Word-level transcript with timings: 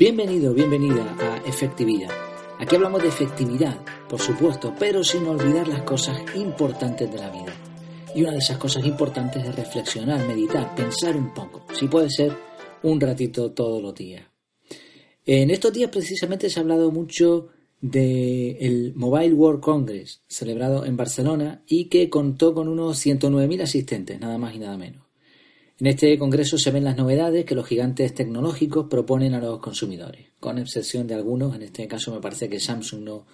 Bienvenido, 0.00 0.54
bienvenida 0.54 1.14
a 1.20 1.46
Efectividad. 1.46 2.08
Aquí 2.58 2.74
hablamos 2.74 3.02
de 3.02 3.08
efectividad, 3.08 3.76
por 4.08 4.18
supuesto, 4.18 4.74
pero 4.78 5.04
sin 5.04 5.26
olvidar 5.26 5.68
las 5.68 5.82
cosas 5.82 6.22
importantes 6.36 7.12
de 7.12 7.18
la 7.18 7.28
vida. 7.28 7.52
Y 8.14 8.22
una 8.22 8.32
de 8.32 8.38
esas 8.38 8.56
cosas 8.56 8.86
importantes 8.86 9.46
es 9.46 9.54
reflexionar, 9.54 10.26
meditar, 10.26 10.74
pensar 10.74 11.14
un 11.18 11.34
poco, 11.34 11.66
si 11.74 11.86
puede 11.86 12.08
ser 12.08 12.32
un 12.82 12.98
ratito 12.98 13.52
todos 13.52 13.82
los 13.82 13.94
días. 13.94 14.24
En 15.26 15.50
estos 15.50 15.70
días 15.70 15.90
precisamente 15.90 16.48
se 16.48 16.58
ha 16.58 16.62
hablado 16.62 16.90
mucho 16.90 17.48
del 17.82 18.94
Mobile 18.96 19.34
World 19.34 19.60
Congress, 19.60 20.22
celebrado 20.26 20.86
en 20.86 20.96
Barcelona 20.96 21.62
y 21.66 21.90
que 21.90 22.08
contó 22.08 22.54
con 22.54 22.68
unos 22.68 23.04
109.000 23.04 23.64
asistentes, 23.64 24.18
nada 24.18 24.38
más 24.38 24.54
y 24.54 24.60
nada 24.60 24.78
menos. 24.78 25.09
En 25.80 25.86
este 25.86 26.18
congreso 26.18 26.58
se 26.58 26.70
ven 26.70 26.84
las 26.84 26.98
novedades 26.98 27.46
que 27.46 27.54
los 27.54 27.66
gigantes 27.66 28.14
tecnológicos 28.14 28.86
proponen 28.90 29.32
a 29.32 29.40
los 29.40 29.60
consumidores, 29.60 30.26
con 30.38 30.58
excepción 30.58 31.06
de 31.06 31.14
algunos, 31.14 31.56
en 31.56 31.62
este 31.62 31.88
caso 31.88 32.12
me 32.12 32.20
parece 32.20 32.50
que 32.50 32.60
Samsung 32.60 33.02
no 33.02 33.24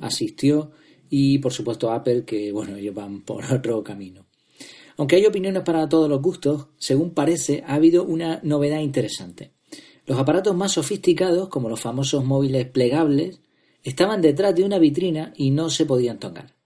asistió 0.00 0.72
y 1.08 1.38
por 1.38 1.52
supuesto 1.52 1.92
Apple 1.92 2.24
que 2.24 2.50
bueno, 2.50 2.74
ellos 2.74 2.92
van 2.92 3.22
por 3.22 3.44
otro 3.54 3.84
camino. 3.84 4.26
Aunque 4.96 5.14
hay 5.14 5.26
opiniones 5.26 5.62
para 5.62 5.88
todos 5.88 6.08
los 6.08 6.20
gustos, 6.20 6.66
según 6.76 7.10
parece 7.10 7.62
ha 7.68 7.74
habido 7.74 8.02
una 8.02 8.40
novedad 8.42 8.80
interesante. 8.80 9.52
Los 10.04 10.18
aparatos 10.18 10.56
más 10.56 10.72
sofisticados, 10.72 11.48
como 11.50 11.68
los 11.68 11.78
famosos 11.78 12.24
móviles 12.24 12.66
plegables, 12.66 13.40
estaban 13.84 14.20
detrás 14.20 14.56
de 14.56 14.64
una 14.64 14.80
vitrina 14.80 15.32
y 15.36 15.52
no 15.52 15.70
se 15.70 15.86
podían 15.86 16.18
tocar. 16.18 16.56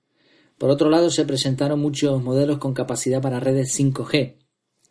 Por 0.57 0.71
otro 0.71 0.89
lado, 0.89 1.11
se 1.11 1.27
presentaron 1.27 1.79
muchos 1.79 2.23
modelos 2.23 2.57
con 2.57 2.73
capacidad 2.73 3.21
para 3.21 3.39
redes 3.39 3.79
5G, 3.79 4.46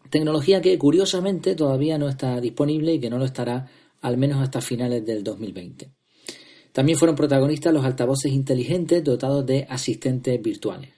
Tecnología 0.10 0.62
que 0.62 0.78
curiosamente 0.78 1.56
todavía 1.56 1.98
no 1.98 2.08
está 2.08 2.40
disponible 2.40 2.94
y 2.94 3.00
que 3.00 3.10
no 3.10 3.18
lo 3.18 3.26
estará 3.26 3.68
al 4.02 4.18
menos 4.18 4.42
hasta 4.42 4.62
finales 4.62 5.06
del 5.06 5.24
2020. 5.24 5.92
También 6.72 6.98
fueron 6.98 7.16
protagonistas 7.16 7.74
los 7.74 7.86
altavoces 7.86 8.32
inteligentes 8.32 9.04
dotados 9.04 9.46
de 9.46 9.66
asistentes 9.70 10.42
virtuales. 10.42 10.92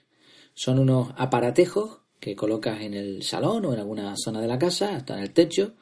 Son 0.52 0.78
unos 0.78 1.10
aparatejos 1.16 2.00
que 2.18 2.34
colocas 2.34 2.80
en 2.80 2.94
el 2.94 3.22
salón 3.22 3.64
o 3.64 3.72
en 3.72 3.78
alguna 3.78 4.14
zona 4.16 4.40
de 4.40 4.48
la 4.48 4.58
casa, 4.58 4.96
hasta 4.96 5.16
en 5.16 5.22
el 5.22 5.32
techo, 5.32 5.74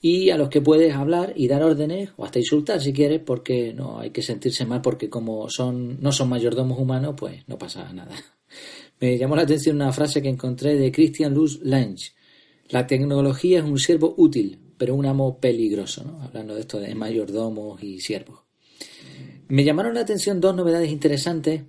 y 0.00 0.30
a 0.30 0.36
los 0.36 0.48
que 0.48 0.60
puedes 0.60 0.94
hablar 0.94 1.32
y 1.36 1.48
dar 1.48 1.62
órdenes 1.62 2.10
o 2.16 2.24
hasta 2.24 2.38
insultar 2.38 2.80
si 2.80 2.92
quieres, 2.92 3.20
porque 3.24 3.72
no 3.74 3.98
hay 3.98 4.10
que 4.10 4.22
sentirse 4.22 4.64
mal 4.64 4.80
porque 4.80 5.10
como 5.10 5.48
son 5.48 6.00
no 6.00 6.12
son 6.12 6.28
mayordomos 6.28 6.78
humanos, 6.78 7.14
pues 7.16 7.42
no 7.48 7.58
pasa 7.58 7.92
nada. 7.92 8.14
Me 9.00 9.18
llamó 9.18 9.36
la 9.36 9.42
atención 9.42 9.76
una 9.76 9.92
frase 9.92 10.22
que 10.22 10.28
encontré 10.28 10.76
de 10.76 10.92
Christian 10.92 11.34
Luz 11.34 11.60
Lange, 11.62 12.12
la 12.70 12.86
tecnología 12.86 13.58
es 13.58 13.64
un 13.64 13.78
siervo 13.78 14.14
útil, 14.16 14.58
pero 14.78 14.94
un 14.94 15.04
amo 15.06 15.38
peligroso, 15.38 16.04
¿no? 16.04 16.22
hablando 16.22 16.54
de 16.54 16.60
esto 16.60 16.78
de 16.78 16.94
mayordomos 16.94 17.82
y 17.82 18.00
siervos. 18.00 18.40
Me 19.48 19.64
llamaron 19.64 19.94
la 19.94 20.00
atención 20.00 20.40
dos 20.40 20.54
novedades 20.54 20.90
interesantes, 20.90 21.62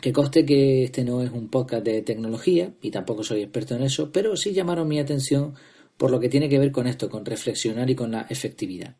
que 0.00 0.12
coste 0.12 0.44
que 0.44 0.84
este 0.84 1.04
no 1.04 1.22
es 1.22 1.30
un 1.30 1.48
podcast 1.48 1.84
de 1.84 2.02
tecnología, 2.02 2.72
y 2.80 2.90
tampoco 2.90 3.22
soy 3.22 3.42
experto 3.42 3.76
en 3.76 3.82
eso, 3.82 4.10
pero 4.10 4.36
sí 4.36 4.52
llamaron 4.52 4.88
mi 4.88 4.98
atención 4.98 5.54
por 5.96 6.10
lo 6.10 6.18
que 6.18 6.28
tiene 6.28 6.48
que 6.48 6.58
ver 6.58 6.72
con 6.72 6.86
esto, 6.86 7.10
con 7.10 7.24
reflexionar 7.24 7.88
y 7.90 7.94
con 7.94 8.10
la 8.10 8.22
efectividad. 8.22 8.96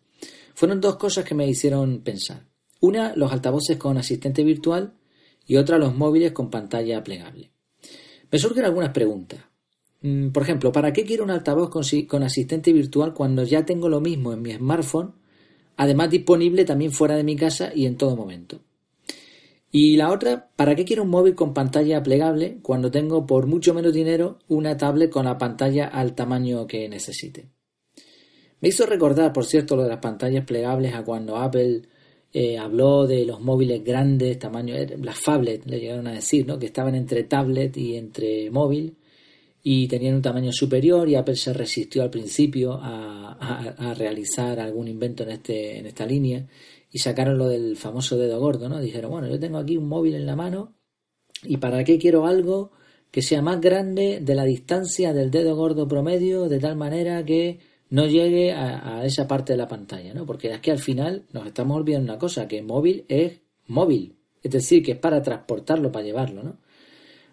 Fueron 0.55 0.81
dos 0.81 0.97
cosas 0.97 1.25
que 1.25 1.35
me 1.35 1.49
hicieron 1.49 2.03
pensar. 2.03 2.47
Una, 2.81 3.17
los 3.17 3.33
altavoces 3.33 3.79
con 3.79 3.97
asistente 3.97 4.45
virtual 4.45 4.93
y 5.47 5.57
otra, 5.57 5.79
los 5.79 5.95
móviles 5.97 6.33
con 6.33 6.51
pantalla 6.51 7.03
plegable. 7.03 7.51
Me 8.31 8.39
surgen 8.39 8.65
algunas 8.65 8.91
preguntas. 8.91 9.41
Mm, 10.03 10.31
por 10.31 10.43
ejemplo, 10.43 10.73
¿para 10.73 10.93
qué 10.93 11.05
quiero 11.05 11.25
un 11.25 11.31
altavoz 11.31 11.71
con, 11.71 12.23
asistente 12.23 12.73
virtual 12.73 13.15
cuando 13.15 13.45
ya 13.45 13.65
tengo 13.65 13.89
lo 13.89 14.01
mismo 14.01 14.33
en 14.33 14.43
mi 14.43 14.53
smartphone, 14.53 15.15
además 15.77 16.11
disponible 16.11 16.65
también 16.65 16.93
fuera 16.93 17.17
de 17.17 17.25
mi 17.25 17.37
casa 17.37 17.73
y 17.75 17.87
en 17.87 17.97
todo 17.97 18.17
momento? 18.17 18.61
Y 19.71 19.97
la 19.97 20.11
otra, 20.11 20.51
¿para 20.55 20.75
qué 20.75 20.85
quiero 20.85 21.05
un 21.05 21.09
móvil 21.09 21.35
con 21.35 21.55
pantalla 21.55 22.03
plegable 22.03 22.59
cuando 22.63 22.91
tengo 22.91 23.25
por 23.25 23.47
mucho 23.47 23.73
menos 23.73 23.95
dinero 23.95 24.39
una 24.49 24.77
tablet 24.77 25.11
con 25.11 25.25
la 25.25 25.39
pantalla 25.39 25.87
al 25.87 26.15
tamaño 26.15 26.67
que 26.67 26.89
necesite? 26.89 27.49
Me 28.61 28.69
hizo 28.69 28.85
recordar, 28.87 29.33
por 29.33 29.47
cierto, 29.47 29.77
lo 29.77 29.85
de 29.85 29.89
las 29.89 29.99
pantallas 29.99 30.45
plegables 30.45 30.95
a 30.95 31.05
cuando 31.05 31.37
Apple 31.37 31.83
eh, 32.33 32.59
habló 32.59 33.07
de 33.07 33.25
los 33.25 33.41
móviles 33.41 33.83
grandes, 33.83 34.39
tamaño, 34.39 34.75
eh, 34.75 34.99
las 35.01 35.19
phablets, 35.19 35.67
le 35.67 35.81
llegaron 35.81 36.07
a 36.07 36.13
decir, 36.13 36.47
¿no? 36.47 36.59
que 36.59 36.67
estaban 36.67 36.95
entre 36.95 37.25
tablet 37.25 37.77
y 37.77 37.97
entre 37.97 38.51
móvil 38.51 38.97
y 39.63 39.87
tenían 39.87 40.17
un 40.17 40.23
tamaño 40.23 40.53
superior 40.53 41.09
y 41.09 41.15
Apple 41.15 41.37
se 41.37 41.53
resistió 41.53 42.03
al 42.03 42.11
principio 42.11 42.79
a, 42.83 43.33
a, 43.33 43.95
realizar 43.95 44.59
algún 44.59 44.89
invento 44.89 45.23
en, 45.23 45.31
este, 45.31 45.79
en 45.79 45.87
esta 45.87 46.05
línea 46.05 46.47
y 46.91 46.99
sacaron 46.99 47.39
lo 47.39 47.49
del 47.49 47.77
famoso 47.77 48.19
dedo 48.19 48.41
gordo, 48.41 48.69
¿no? 48.69 48.81
Dijeron, 48.81 49.11
bueno, 49.13 49.29
yo 49.29 49.39
tengo 49.39 49.59
aquí 49.59 49.77
un 49.77 49.89
móvil 49.89 50.15
en 50.15 50.27
la 50.27 50.37
mano 50.37 50.75
y 51.45 51.59
para 51.59 51.85
qué 51.85 51.99
quiero 51.99 52.27
algo 52.27 52.73
que 53.11 53.23
sea 53.23 53.43
más 53.43 53.61
grande 53.61 54.21
de 54.21 54.35
la 54.35 54.45
distancia 54.45 55.13
del 55.13 55.31
dedo 55.31 55.55
gordo 55.55 55.87
promedio 55.87 56.49
de 56.49 56.59
tal 56.59 56.77
manera 56.77 57.25
que 57.25 57.61
no 57.91 58.07
llegue 58.07 58.53
a, 58.53 59.05
esa 59.05 59.29
parte 59.29 59.53
de 59.53 59.59
la 59.59 59.69
pantalla, 59.69 60.15
¿no? 60.15 60.25
Porque 60.25 60.51
es 60.51 60.61
que 60.61 60.71
al 60.71 60.79
final 60.79 61.27
nos 61.31 61.47
estamos 61.47 61.77
olvidando 61.77 62.11
una 62.11 62.19
cosa, 62.19 62.49
que 62.49 62.63
móvil 62.63 63.05
es 63.09 63.41
móvil, 63.67 64.17
es 64.43 64.51
decir, 64.51 64.83
que 64.83 64.93
es 64.93 64.99
para 64.99 65.23
transportarlo, 65.23 65.93
para 65.93 66.05
llevarlo, 66.05 66.43
¿no? 66.43 66.57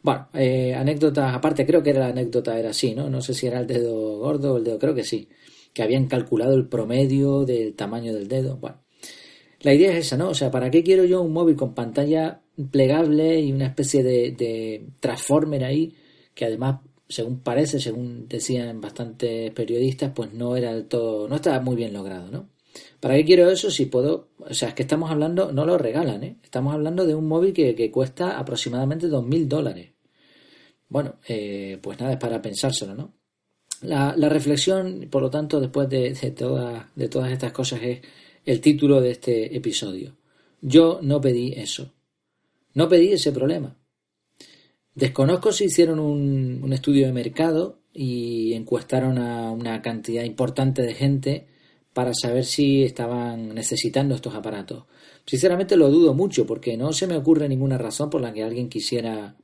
Bueno, 0.02 0.30
eh, 0.34 0.74
anécdotas 0.74 1.36
aparte, 1.36 1.66
creo 1.66 1.84
que 1.84 1.90
era 1.92 2.00
la 2.02 2.08
anécdota 2.08 2.58
era 2.58 2.70
así, 2.70 2.96
¿no? 2.96 3.10
No 3.10 3.22
sé 3.22 3.34
si 3.34 3.48
era 3.48 3.60
el 3.60 3.68
dedo 3.68 4.18
gordo 4.20 4.54
o 4.54 4.58
el 4.58 4.64
dedo, 4.64 4.80
creo 4.80 4.96
que 4.96 5.04
sí, 5.04 5.30
que 5.74 5.84
habían 5.84 6.08
calculado 6.08 6.56
el 6.56 6.68
promedio 6.68 7.46
del 7.46 7.76
tamaño 7.76 8.14
del 8.14 8.28
dedo. 8.28 8.58
Bueno, 8.58 8.78
la 9.62 9.74
idea 9.74 9.92
es 9.92 10.08
esa, 10.08 10.18
¿no? 10.18 10.30
O 10.30 10.34
sea, 10.34 10.52
¿para 10.52 10.72
qué 10.72 10.84
quiero 10.84 11.04
yo 11.06 11.22
un 11.22 11.34
móvil 11.34 11.56
con 11.56 11.74
pantalla 11.76 12.42
plegable 12.72 13.40
y 13.42 13.52
una 13.52 13.68
especie 13.68 14.04
de, 14.04 14.32
de 14.32 14.88
transformer 15.00 15.64
ahí, 15.66 15.96
que 16.34 16.46
además, 16.46 16.82
según 17.08 17.42
parece, 17.42 17.80
según 17.80 18.28
decían 18.28 18.82
bastantes 18.82 19.52
periodistas, 19.52 20.12
pues 20.16 20.34
no 20.34 20.56
era 20.56 20.74
del 20.74 20.88
todo, 20.88 21.28
no 21.28 21.36
estaba 21.36 21.60
muy 21.62 21.76
bien 21.76 21.94
logrado, 21.94 22.32
¿no? 22.32 22.50
¿Para 23.00 23.16
qué 23.16 23.26
quiero 23.26 23.50
eso 23.50 23.72
si 23.72 23.86
puedo? 23.86 24.30
O 24.40 24.54
sea, 24.54 24.70
es 24.70 24.74
que 24.74 24.84
estamos 24.84 25.10
hablando, 25.12 25.52
no 25.52 25.66
lo 25.66 25.78
regalan, 25.78 26.24
¿eh? 26.24 26.38
Estamos 26.44 26.74
hablando 26.74 27.06
de 27.06 27.16
un 27.16 27.28
móvil 27.28 27.54
que, 27.54 27.92
cuesta 27.92 28.38
aproximadamente 28.38 29.08
2.000 29.08 29.48
dólares. 29.48 29.92
Bueno, 30.90 31.16
eh, 31.28 31.78
pues 31.82 32.00
nada, 32.00 32.14
es 32.14 32.20
para 32.20 32.42
pensárselo, 32.42 32.96
¿no? 32.96 33.14
La, 33.82 34.14
reflexión, 34.30 35.08
por 35.10 35.22
lo 35.22 35.30
tanto, 35.30 35.60
después 35.62 35.88
de, 35.88 36.14
de, 36.14 36.82
de 36.96 37.10
todas 37.10 37.32
estas 37.32 37.52
cosas 37.54 37.82
es 37.82 38.02
el 38.46 38.60
título 38.60 39.00
de 39.00 39.12
este 39.12 39.56
episodio. 39.56 40.18
Yo 40.62 41.00
no 41.02 41.22
pedí 41.22 41.54
eso. 41.54 41.94
No 42.74 42.90
pedí 42.90 43.14
ese 43.14 43.32
problema. 43.32 43.78
Desconozco 44.94 45.52
si 45.52 45.66
hicieron 45.66 46.00
un, 46.00 46.62
un 46.62 46.74
estudio 46.74 47.06
de 47.06 47.14
mercado 47.14 47.80
y 47.94 48.54
encuestaron 48.54 49.18
a 49.18 49.52
una 49.52 49.82
cantidad 49.82 50.24
importante 50.24 50.82
de 50.82 50.94
gente 50.94 51.48
para 52.00 52.14
saber 52.14 52.46
si 52.46 52.84
estaban 52.84 53.54
necesitando 53.54 54.16
estos 54.16 54.34
aparatos. 54.34 54.86
Sinceramente 55.26 55.76
lo 55.76 55.90
dudo 55.90 56.14
mucho 56.14 56.46
porque 56.46 56.78
no 56.78 56.94
se 56.94 57.08
me 57.08 57.18
ocurre 57.18 57.50
ninguna 57.50 57.78
razón 57.78 58.10
por 58.10 58.22
la 58.22 58.32
que 58.32 58.42
alguien 58.42 58.70
quisiera 58.70 59.36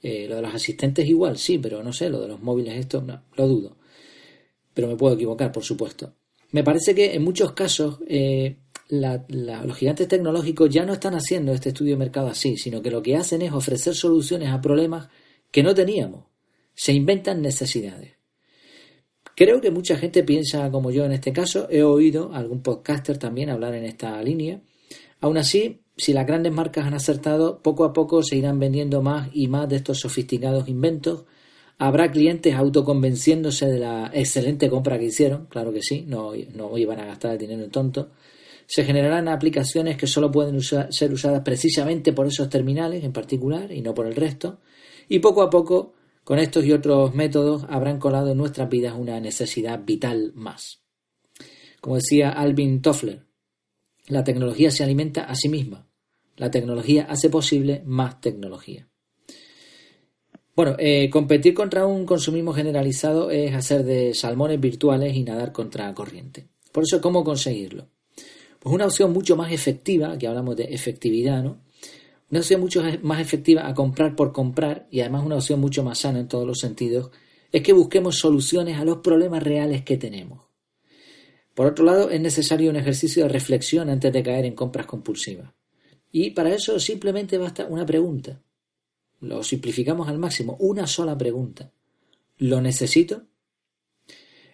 eh, 0.00 0.24
lo 0.26 0.36
de 0.36 0.40
los 0.40 0.54
asistentes 0.54 1.06
igual, 1.06 1.36
sí, 1.36 1.58
pero 1.58 1.82
no 1.82 1.92
sé, 1.92 2.08
lo 2.08 2.22
de 2.22 2.28
los 2.28 2.40
móviles 2.40 2.78
esto, 2.78 3.02
no, 3.02 3.24
lo 3.36 3.46
dudo. 3.46 3.76
Pero 4.72 4.88
me 4.88 4.96
puedo 4.96 5.14
equivocar, 5.14 5.52
por 5.52 5.62
supuesto. 5.62 6.14
Me 6.52 6.64
parece 6.64 6.94
que 6.94 7.12
en 7.12 7.22
muchos 7.22 7.52
casos 7.52 7.98
eh, 8.08 8.56
los 8.88 9.76
gigantes 9.76 10.08
tecnológicos 10.08 10.70
ya 10.70 10.86
no 10.86 10.94
están 10.94 11.12
haciendo 11.12 11.52
este 11.52 11.68
estudio 11.68 11.96
de 11.96 11.98
mercado 11.98 12.28
así, 12.28 12.56
sino 12.56 12.80
que 12.80 12.90
lo 12.90 13.02
que 13.02 13.14
hacen 13.14 13.42
es 13.42 13.52
ofrecer 13.52 13.94
soluciones 13.94 14.48
a 14.48 14.62
problemas 14.62 15.10
que 15.50 15.62
no 15.62 15.74
teníamos. 15.74 16.24
Se 16.74 16.94
inventan 16.94 17.42
necesidades. 17.42 18.19
Creo 19.40 19.62
que 19.62 19.70
mucha 19.70 19.96
gente 19.96 20.22
piensa 20.22 20.70
como 20.70 20.90
yo 20.90 21.06
en 21.06 21.12
este 21.12 21.32
caso. 21.32 21.66
He 21.70 21.82
oído 21.82 22.30
a 22.34 22.36
algún 22.36 22.60
podcaster 22.60 23.16
también 23.16 23.48
hablar 23.48 23.74
en 23.74 23.84
esta 23.84 24.22
línea. 24.22 24.60
Aún 25.22 25.38
así, 25.38 25.80
si 25.96 26.12
las 26.12 26.26
grandes 26.26 26.52
marcas 26.52 26.84
han 26.84 26.92
acertado, 26.92 27.62
poco 27.62 27.84
a 27.84 27.94
poco 27.94 28.22
se 28.22 28.36
irán 28.36 28.58
vendiendo 28.58 29.00
más 29.00 29.30
y 29.32 29.48
más 29.48 29.66
de 29.70 29.76
estos 29.76 30.00
sofisticados 30.00 30.68
inventos. 30.68 31.24
Habrá 31.78 32.10
clientes 32.10 32.54
autoconvenciéndose 32.54 33.64
de 33.64 33.78
la 33.78 34.10
excelente 34.12 34.68
compra 34.68 34.98
que 34.98 35.06
hicieron, 35.06 35.46
claro 35.46 35.72
que 35.72 35.80
sí, 35.80 36.04
no, 36.06 36.34
iban 36.76 37.00
a 37.00 37.06
gastar 37.06 37.32
el 37.32 37.38
dinero 37.38 37.64
en 37.64 37.70
tonto. 37.70 38.10
Se 38.66 38.84
generarán 38.84 39.26
aplicaciones 39.26 39.96
que 39.96 40.06
solo 40.06 40.30
pueden 40.30 40.60
ser 40.60 41.12
usadas 41.14 41.40
precisamente 41.40 42.12
por 42.12 42.26
esos 42.26 42.50
terminales 42.50 43.04
en 43.04 43.14
particular 43.14 43.72
y 43.72 43.80
no 43.80 43.94
por 43.94 44.06
el 44.06 44.16
resto. 44.16 44.58
Y 45.08 45.20
poco 45.20 45.40
a 45.40 45.48
poco 45.48 45.94
con 46.24 46.38
estos 46.38 46.64
y 46.64 46.72
otros 46.72 47.14
métodos 47.14 47.64
habrán 47.68 47.98
colado 47.98 48.30
en 48.30 48.38
nuestras 48.38 48.68
vidas 48.68 48.94
una 48.96 49.20
necesidad 49.20 49.80
vital 49.84 50.32
más. 50.34 50.82
Como 51.80 51.96
decía 51.96 52.30
Alvin 52.30 52.82
Toffler, 52.82 53.26
la 54.06 54.24
tecnología 54.24 54.70
se 54.70 54.84
alimenta 54.84 55.24
a 55.24 55.34
sí 55.34 55.48
misma. 55.48 55.88
La 56.36 56.50
tecnología 56.50 57.06
hace 57.08 57.30
posible 57.30 57.82
más 57.84 58.20
tecnología. 58.20 58.88
Bueno, 60.56 60.76
eh, 60.78 61.08
competir 61.08 61.54
contra 61.54 61.86
un 61.86 62.04
consumismo 62.04 62.52
generalizado 62.52 63.30
es 63.30 63.54
hacer 63.54 63.84
de 63.84 64.14
salmones 64.14 64.60
virtuales 64.60 65.16
y 65.16 65.22
nadar 65.22 65.52
contra 65.52 65.92
corriente. 65.94 66.48
Por 66.72 66.84
eso, 66.84 67.00
¿cómo 67.00 67.24
conseguirlo? 67.24 67.88
Pues 68.58 68.74
una 68.74 68.86
opción 68.86 69.12
mucho 69.12 69.36
más 69.36 69.52
efectiva, 69.52 70.12
aquí 70.12 70.26
hablamos 70.26 70.56
de 70.56 70.64
efectividad, 70.64 71.42
¿no? 71.42 71.62
Una 72.30 72.40
opción 72.40 72.60
mucho 72.60 72.82
más 73.02 73.20
efectiva 73.20 73.66
a 73.66 73.74
comprar 73.74 74.14
por 74.14 74.32
comprar 74.32 74.86
y 74.90 75.00
además 75.00 75.24
una 75.24 75.36
opción 75.36 75.60
mucho 75.60 75.82
más 75.82 75.98
sana 75.98 76.20
en 76.20 76.28
todos 76.28 76.46
los 76.46 76.58
sentidos 76.58 77.10
es 77.50 77.62
que 77.62 77.72
busquemos 77.72 78.18
soluciones 78.18 78.78
a 78.78 78.84
los 78.84 78.98
problemas 78.98 79.42
reales 79.42 79.82
que 79.82 79.96
tenemos. 79.96 80.42
Por 81.54 81.66
otro 81.66 81.84
lado, 81.84 82.10
es 82.10 82.20
necesario 82.20 82.70
un 82.70 82.76
ejercicio 82.76 83.24
de 83.24 83.28
reflexión 83.28 83.90
antes 83.90 84.12
de 84.12 84.22
caer 84.22 84.44
en 84.44 84.54
compras 84.54 84.86
compulsivas. 84.86 85.52
Y 86.12 86.30
para 86.30 86.54
eso 86.54 86.78
simplemente 86.78 87.36
basta 87.36 87.66
una 87.66 87.84
pregunta. 87.84 88.40
Lo 89.20 89.42
simplificamos 89.42 90.08
al 90.08 90.18
máximo, 90.18 90.56
una 90.60 90.86
sola 90.86 91.18
pregunta. 91.18 91.72
¿Lo 92.38 92.60
necesito? 92.60 93.24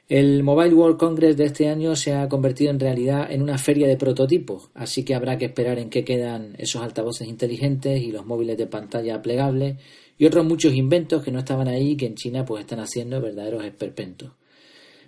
El 0.09 0.45
Mobile 0.45 0.73
World 0.73 0.99
Congress 0.99 1.37
de 1.37 1.47
este 1.47 1.69
año 1.69 1.97
se 1.97 2.15
ha 2.15 2.29
convertido 2.29 2.71
en 2.71 2.79
realidad 2.79 3.29
en 3.29 3.43
una 3.43 3.59
feria 3.59 3.89
de 3.89 3.97
prototipos, 3.97 4.71
así 4.73 5.05
que 5.05 5.17
habrá 5.17 5.37
que 5.37 5.47
esperar 5.47 5.81
en 5.81 5.91
qué 5.91 6.05
quedan 6.05 6.55
esos 6.59 6.81
altavoces 6.81 7.27
inteligentes 7.27 8.01
y 8.01 8.13
los 8.13 8.25
móviles 8.25 8.57
de 8.57 8.69
pantalla 8.69 9.21
plegables 9.21 9.79
y 10.17 10.27
otros 10.27 10.47
muchos 10.47 10.75
inventos 10.75 11.25
que 11.25 11.33
no 11.33 11.41
estaban 11.41 11.67
ahí 11.67 11.91
y 11.91 11.97
que 11.97 12.07
en 12.07 12.15
China 12.15 12.45
pues 12.45 12.61
están 12.61 12.79
haciendo 12.79 13.21
verdaderos 13.21 13.65
esperpentos. 13.65 14.31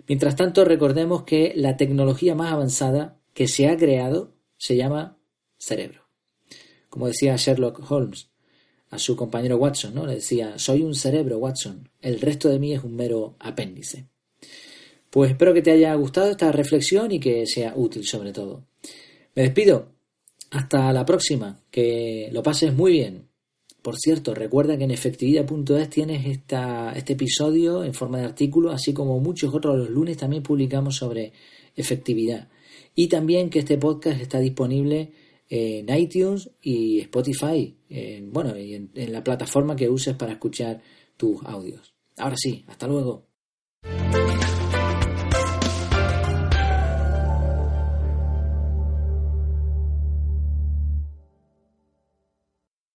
Mientras 0.05 0.35
tanto, 0.35 0.65
recordemos 0.65 1.23
que 1.23 1.53
la 1.55 1.77
tecnología 1.77 2.35
más 2.35 2.51
avanzada 2.51 3.21
que 3.33 3.47
se 3.47 3.69
ha 3.69 3.77
creado 3.77 4.33
se 4.57 4.75
llama 4.75 5.17
cerebro. 5.57 6.09
Como 6.89 7.07
decía 7.07 7.37
Sherlock 7.37 7.89
Holmes 7.89 8.31
a 8.89 8.99
su 8.99 9.15
compañero 9.15 9.55
Watson, 9.55 9.95
¿no? 9.95 10.05
Le 10.05 10.15
decía, 10.15 10.59
soy 10.59 10.81
un 10.81 10.93
cerebro, 10.93 11.37
Watson, 11.37 11.87
el 12.01 12.19
resto 12.19 12.49
de 12.49 12.59
mí 12.59 12.73
es 12.73 12.83
un 12.83 12.97
mero 12.97 13.37
apéndice. 13.39 14.09
Pues 15.09 15.31
espero 15.31 15.53
que 15.53 15.61
te 15.61 15.71
haya 15.71 15.93
gustado 15.95 16.29
esta 16.29 16.51
reflexión 16.51 17.11
y 17.11 17.19
que 17.19 17.45
sea 17.47 17.73
útil 17.75 18.05
sobre 18.05 18.31
todo. 18.31 18.65
Me 19.35 19.43
despido. 19.43 19.93
Hasta 20.51 20.91
la 20.93 21.05
próxima. 21.05 21.61
Que 21.71 22.29
lo 22.31 22.43
pases 22.43 22.73
muy 22.73 22.93
bien. 22.93 23.29
Por 23.81 23.97
cierto, 23.97 24.35
recuerda 24.35 24.77
que 24.77 24.83
en 24.83 24.91
efectividad.es 24.91 25.89
tienes 25.89 26.25
esta, 26.25 26.91
este 26.95 27.13
episodio 27.13 27.83
en 27.83 27.93
forma 27.93 28.19
de 28.19 28.25
artículo, 28.25 28.71
así 28.71 28.93
como 28.93 29.19
muchos 29.19 29.53
otros 29.53 29.77
los 29.77 29.89
lunes 29.89 30.17
también 30.17 30.43
publicamos 30.43 30.97
sobre 30.97 31.31
efectividad. 31.75 32.49
Y 32.93 33.07
también 33.07 33.49
que 33.49 33.59
este 33.59 33.77
podcast 33.77 34.19
está 34.19 34.39
disponible 34.39 35.13
en 35.47 35.89
iTunes 35.95 36.49
y 36.61 36.99
Spotify, 36.99 37.75
en, 37.89 38.31
bueno, 38.31 38.57
y 38.57 38.75
en, 38.75 38.91
en 38.93 39.13
la 39.13 39.23
plataforma 39.23 39.75
que 39.75 39.89
uses 39.89 40.15
para 40.15 40.33
escuchar 40.33 40.81
tus 41.15 41.41
audios. 41.45 41.93
Ahora 42.17 42.35
sí, 42.37 42.65
hasta 42.67 42.85
luego. 42.87 43.29